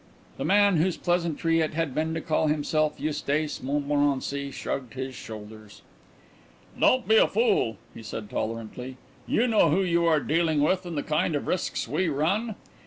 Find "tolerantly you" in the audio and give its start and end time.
8.27-9.45